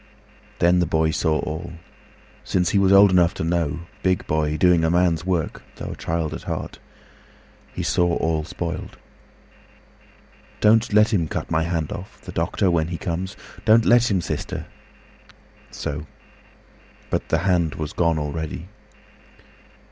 Then 0.57 0.79
the 0.79 0.87
boy 0.87 1.11
saw 1.11 1.37
all—Since 1.41 2.71
he 2.71 2.79
was 2.79 2.91
old 2.91 3.11
enough 3.11 3.35
to 3.35 3.43
know, 3.43 3.81
big 4.01 4.25
boyDoing 4.25 4.83
a 4.83 4.89
man's 4.89 5.27
work, 5.27 5.61
though 5.75 5.91
a 5.91 5.95
child 5.95 6.33
at 6.33 6.41
heart—He 6.41 7.83
saw 7.83 8.15
all 8.17 8.43
spoiled. 8.43 8.97
"Don't 10.59 10.91
let 10.91 11.13
him 11.13 11.27
cut 11.27 11.51
my 11.51 11.61
hand 11.65 11.91
off—The 11.91 12.31
doctor, 12.31 12.71
when 12.71 12.87
he 12.87 12.97
comes. 12.97 13.37
Don't 13.63 13.85
let 13.85 14.09
him, 14.09 14.21
sister!"So. 14.21 16.07
But 17.11 17.29
the 17.29 17.37
hand 17.45 17.75
was 17.75 17.93
gone 17.93 18.17
already. 18.17 18.69